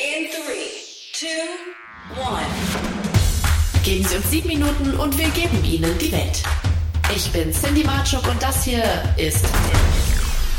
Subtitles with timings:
[0.00, 0.70] In three,
[1.12, 1.26] two,
[2.18, 2.40] one.
[3.84, 6.42] Geben Sie uns sieben Minuten und wir geben Ihnen die Welt.
[7.14, 8.82] Ich bin Cindy Marchuk und das hier
[9.18, 9.44] ist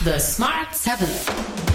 [0.05, 1.09] The Smart 7.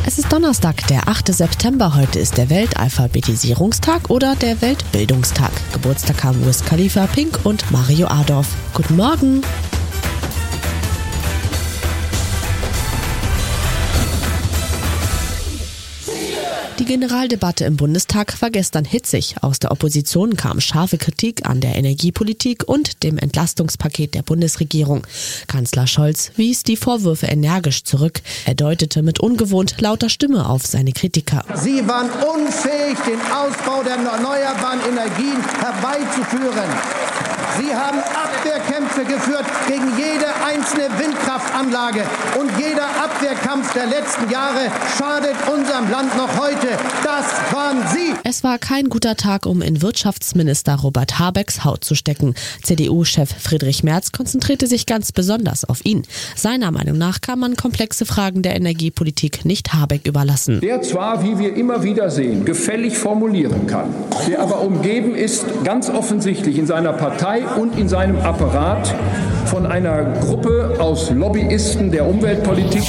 [0.06, 1.34] Es ist Donnerstag, der 8.
[1.34, 1.96] September.
[1.96, 5.50] Heute ist der Weltalphabetisierungstag oder der Weltbildungstag.
[5.72, 8.46] Geburtstag haben Wiz Khalifa, Pink und Mario Adorf.
[8.74, 9.42] Guten Morgen!
[16.86, 19.34] Die Generaldebatte im Bundestag war gestern hitzig.
[19.42, 25.04] Aus der Opposition kam scharfe Kritik an der Energiepolitik und dem Entlastungspaket der Bundesregierung.
[25.48, 28.20] Kanzler Scholz wies die Vorwürfe energisch zurück.
[28.44, 31.44] Er deutete mit ungewohnt lauter Stimme auf seine Kritiker.
[31.56, 36.70] Sie waren unfähig, den Ausbau der erneuerbaren Energien herbeizuführen.
[37.58, 37.98] Sie haben
[38.46, 42.02] Abwehrkämpfe geführt gegen jede einzelne Windkraftanlage.
[42.38, 46.68] Und jeder Abwehrkampf der letzten Jahre schadet unserem Land noch heute.
[47.02, 48.14] Das waren Sie.
[48.24, 52.34] Es war kein guter Tag, um in Wirtschaftsminister Robert Habecks Haut zu stecken.
[52.62, 56.06] CDU-Chef Friedrich Merz konzentrierte sich ganz besonders auf ihn.
[56.36, 60.60] Seiner Meinung nach kann man komplexe Fragen der Energiepolitik nicht Habeck überlassen.
[60.60, 63.92] Der zwar, wie wir immer wieder sehen, gefällig formulieren kann,
[64.28, 68.94] der aber umgeben ist, ganz offensichtlich in seiner Partei und in seinem Apparat
[69.46, 72.82] von einer Gruppe aus Lobbyisten der Umweltpolitik.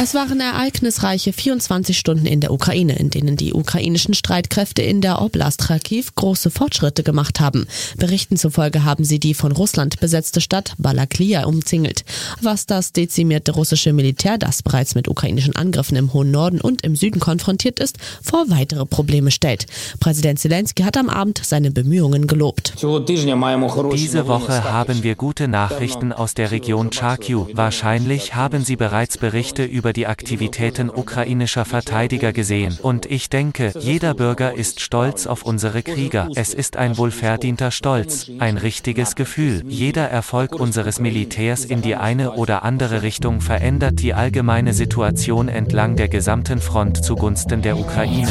[0.00, 5.20] Es waren ereignisreiche 24 Stunden in der Ukraine, in denen die ukrainischen Streitkräfte in der
[5.20, 7.66] Oblast Kharkiv große Fortschritte gemacht haben.
[7.96, 12.04] Berichten zufolge haben sie die von Russland besetzte Stadt Balaklia umzingelt.
[12.40, 16.94] Was das dezimierte russische Militär, das bereits mit ukrainischen Angriffen im hohen Norden und im
[16.94, 19.66] Süden konfrontiert ist, vor weitere Probleme stellt.
[19.98, 22.74] Präsident Zelensky hat am Abend seine Bemühungen gelobt.
[22.76, 27.46] Diese Woche haben wir gute Nachrichten aus der Region Charkiw.
[27.52, 32.78] Wahrscheinlich haben Sie bereits Berichte über die Aktivitäten ukrainischer Verteidiger gesehen.
[32.82, 36.28] Und ich denke, jeder Bürger ist stolz auf unsere Krieger.
[36.34, 39.64] Es ist ein wohlverdienter Stolz, ein richtiges Gefühl.
[39.66, 45.96] Jeder Erfolg unseres Militärs in die eine oder andere Richtung verändert die allgemeine Situation entlang
[45.96, 48.28] der gesamten Front zugunsten der Ukraine.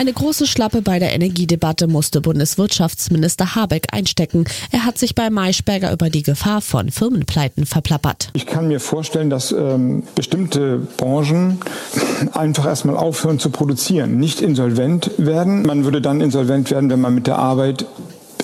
[0.00, 4.46] Eine große Schlappe bei der Energiedebatte musste Bundeswirtschaftsminister Habeck einstecken.
[4.70, 8.30] Er hat sich bei Maischberger über die Gefahr von Firmenpleiten verplappert.
[8.32, 11.58] Ich kann mir vorstellen, dass ähm, bestimmte Branchen
[12.32, 15.64] einfach erstmal aufhören zu produzieren, nicht insolvent werden.
[15.64, 17.84] Man würde dann insolvent werden, wenn man mit der Arbeit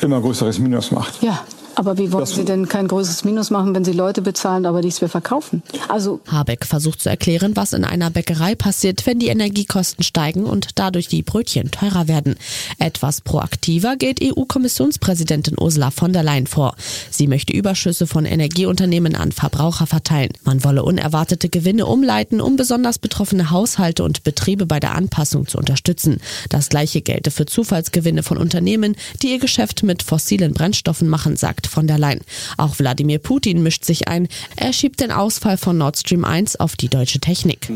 [0.02, 1.22] immer größeres Minus macht.
[1.22, 1.40] Ja,
[1.76, 4.80] aber wie wollen Das- Sie denn kein größeres Minus machen, wenn Sie Leute bezahlen, aber
[4.82, 5.62] nichts mehr verkaufen?
[5.88, 10.70] Also Habeck versucht zu erklären, was in einer Bäckerei passiert, wenn die Energiekosten steigen und
[10.74, 12.36] dadurch die Brötchen teurer werden.
[12.78, 16.74] Etwas proaktiver geht EU-Kommissionspräsidentin Ursula von der Leyen vor.
[17.10, 20.30] Sie möchte Überschüsse von Energieunternehmen an Verbraucher verteilen.
[20.44, 25.58] Man wolle unerwartete Gewinne umleiten, um besonders betroffene Haushalte und Betriebe bei der Anpassung zu
[25.58, 26.20] unterstützen.
[26.48, 31.65] Das gleiche gelte für Zufallsgewinne von Unternehmen, die ihr Geschäft mit fossilen Brennstoffen machen, sagt
[31.68, 32.20] von der Leyen.
[32.56, 34.28] Auch Wladimir Putin mischt sich ein.
[34.56, 37.68] Er schiebt den Ausfall von Nord Stream 1 auf die deutsche Technik.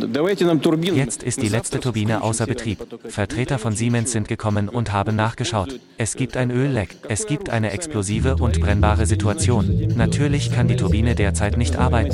[0.95, 2.87] Jetzt ist die letzte Turbine außer Betrieb.
[3.09, 5.79] Vertreter von Siemens sind gekommen und haben nachgeschaut.
[5.99, 6.97] Es gibt ein Ölleck.
[7.09, 9.95] Es gibt eine explosive und brennbare Situation.
[9.97, 12.11] Natürlich kann die Turbine derzeit nicht arbeiten.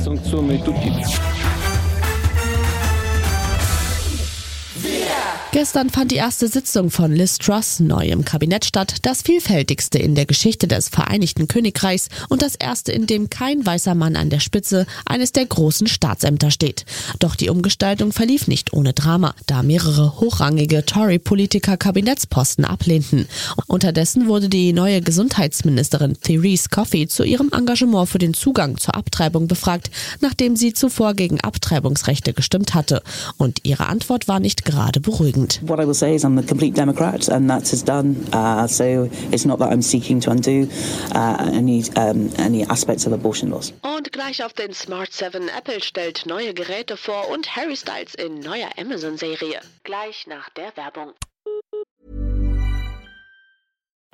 [5.57, 10.15] Gestern fand die erste Sitzung von Liz Truss neu im Kabinett statt, das vielfältigste in
[10.15, 14.41] der Geschichte des Vereinigten Königreichs und das erste, in dem kein weißer Mann an der
[14.41, 16.85] Spitze eines der großen Staatsämter steht.
[17.21, 23.27] Doch die Umgestaltung verlief nicht ohne Drama, da mehrere hochrangige Tory-Politiker Kabinettsposten ablehnten.
[23.67, 29.49] Unterdessen wurde die neue Gesundheitsministerin Therese Coffey zu ihrem Engagement für den Zugang zur Abtreibung
[29.49, 33.03] befragt, nachdem sie zuvor gegen Abtreibungsrechte gestimmt hatte.
[33.39, 35.46] Und ihre Antwort war nicht gerade beruhigend.
[35.63, 38.17] What I will say is I'm a complete Democrat, and that is done.
[38.33, 40.69] Uh, so it's not that I'm seeking to undo
[41.15, 43.73] uh, any um, any aspects of abortion laws.
[43.83, 48.41] Und gleich auf den Smart 7 Apple stellt neue Geräte vor und Harry Styles in
[48.41, 49.61] neuer Amazon-Serie.
[49.85, 51.13] Gleich nach der Werbung.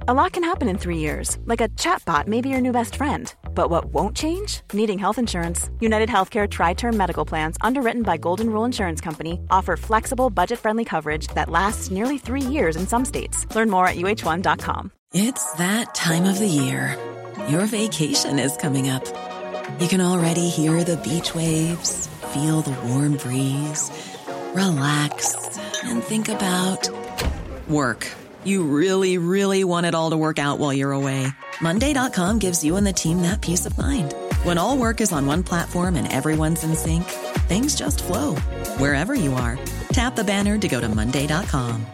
[0.09, 2.97] A lot can happen in three years, like a chatbot may be your new best
[2.97, 3.33] friend.
[3.55, 4.63] But what won't change?
[4.73, 5.71] Needing health insurance.
[5.81, 10.59] United Healthcare Tri Term Medical Plans, underwritten by Golden Rule Insurance Company, offer flexible, budget
[10.59, 13.47] friendly coverage that lasts nearly three years in some states.
[13.55, 14.91] Learn more at uh1.com.
[15.15, 16.97] It's that time of the year.
[17.49, 19.05] Your vacation is coming up.
[19.79, 23.91] You can already hear the beach waves, feel the warm breeze,
[24.55, 26.89] relax, and think about
[27.69, 28.07] work.
[28.45, 31.29] You really, really want it all to work out while you're away.
[31.61, 34.15] Monday.com gives you and the team that peace of mind.
[34.45, 37.05] When all work is on one platform and everyone's in sync,
[37.47, 38.35] things just flow
[38.79, 39.59] wherever you are.
[39.93, 41.87] Tap the banner to go to Monday.com.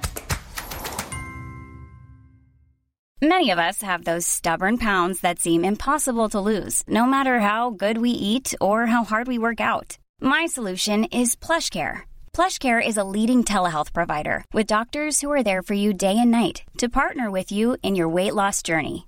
[3.21, 7.71] Many of us have those stubborn pounds that seem impossible to lose, no matter how
[7.71, 9.99] good we eat or how hard we work out.
[10.21, 12.03] My solution is PlushCare.
[12.33, 16.31] PlushCare is a leading telehealth provider with doctors who are there for you day and
[16.31, 19.08] night to partner with you in your weight loss journey.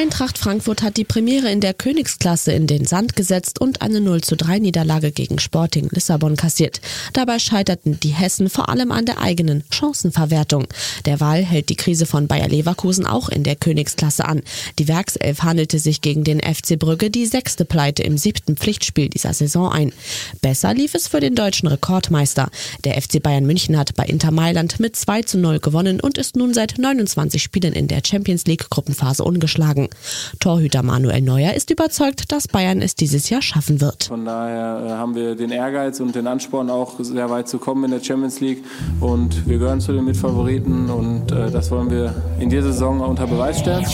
[0.00, 4.22] Eintracht Frankfurt hat die Premiere in der Königsklasse in den Sand gesetzt und eine 0
[4.22, 6.80] zu 3 Niederlage gegen Sporting Lissabon kassiert.
[7.12, 10.68] Dabei scheiterten die Hessen vor allem an der eigenen Chancenverwertung.
[11.04, 14.40] Derweil hält die Krise von Bayer Leverkusen auch in der Königsklasse an.
[14.78, 19.34] Die Werkself handelte sich gegen den FC Brügge die sechste Pleite im siebten Pflichtspiel dieser
[19.34, 19.92] Saison ein.
[20.40, 22.48] Besser lief es für den deutschen Rekordmeister.
[22.84, 26.36] Der FC Bayern München hat bei Inter Mailand mit 2 zu 0 gewonnen und ist
[26.36, 29.89] nun seit 29 Spielen in der Champions League Gruppenphase ungeschlagen.
[30.38, 34.04] Torhüter Manuel Neuer ist überzeugt, dass Bayern es dieses Jahr schaffen wird.
[34.04, 37.84] Von daher äh, haben wir den Ehrgeiz und den Ansporn auch sehr weit zu kommen
[37.84, 38.64] in der Champions League
[39.00, 43.26] und wir gehören zu den Mitfavoriten und äh, das wollen wir in dieser Saison unter
[43.26, 43.86] Beweis stellen.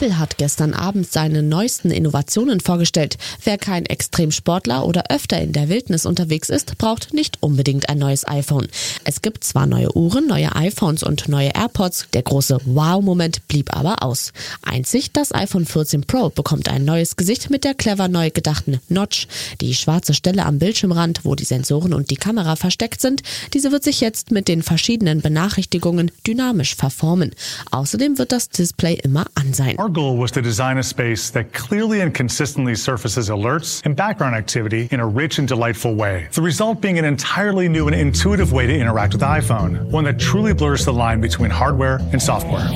[0.00, 3.18] Apple hat gestern Abend seine neuesten Innovationen vorgestellt.
[3.42, 8.24] Wer kein Extremsportler oder öfter in der Wildnis unterwegs ist, braucht nicht unbedingt ein neues
[8.24, 8.68] iPhone.
[9.02, 14.04] Es gibt zwar neue Uhren, neue iPhones und neue AirPods, der große Wow-Moment blieb aber
[14.04, 14.32] aus.
[14.62, 19.26] Einzig das iPhone 14 Pro bekommt ein neues Gesicht mit der clever neu gedachten Notch.
[19.60, 23.22] Die schwarze Stelle am Bildschirmrand, wo die Sensoren und die Kamera versteckt sind,
[23.52, 27.32] diese wird sich jetzt mit den verschiedenen Benachrichtigungen dynamisch verformen.
[27.72, 29.76] Außerdem wird das Display immer an sein.
[29.88, 34.36] Our goal was to design a space that clearly and consistently surfaces alerts and background
[34.36, 36.28] activity in a rich and delightful way.
[36.32, 40.04] The result being an entirely new and intuitive way to interact with the iPhone, one
[40.04, 42.68] that truly blurs the line between hardware and software.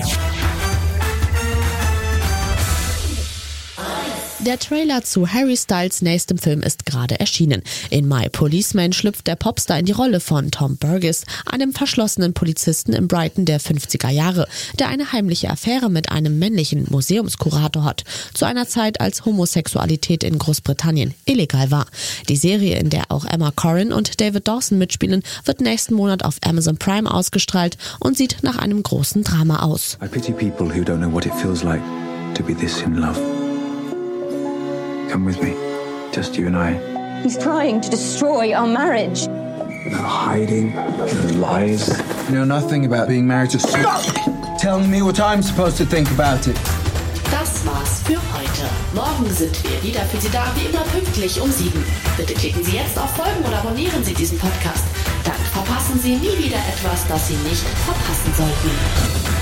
[4.44, 7.62] Der Trailer zu Harry Styles nächstem Film ist gerade erschienen.
[7.90, 12.92] In My Policeman schlüpft der Popstar in die Rolle von Tom Burgess, einem verschlossenen Polizisten
[12.92, 14.48] in Brighton der 50er Jahre,
[14.80, 18.02] der eine heimliche Affäre mit einem männlichen Museumskurator hat,
[18.34, 21.86] zu einer Zeit, als Homosexualität in Großbritannien illegal war.
[22.28, 26.38] Die Serie, in der auch Emma Corrin und David Dawson mitspielen, wird nächsten Monat auf
[26.44, 29.98] Amazon Prime ausgestrahlt und sieht nach einem großen Drama aus.
[30.02, 31.82] I pity people who don't know what it feels like
[32.34, 33.41] to be this in love.
[35.12, 35.52] Come with me.
[36.10, 36.72] Just you and I.
[37.20, 39.28] He's trying to destroy our marriage.
[39.28, 41.04] No hiding, no
[41.36, 41.86] lies.
[42.30, 43.84] You know nothing about being married to Sue.
[44.58, 46.56] Telling me what I'm supposed to think about it.
[47.30, 48.64] Das war's für heute.
[48.94, 51.84] Morgen sind wir wieder für Sie da, wie immer pünktlich um sieben.
[52.16, 54.84] Bitte klicken Sie jetzt auf Folgen oder abonnieren Sie diesen Podcast.
[55.24, 59.41] Dann verpassen Sie nie wieder etwas, das Sie nicht verpassen sollten.